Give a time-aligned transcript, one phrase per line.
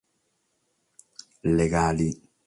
[1.57, 2.09] Legale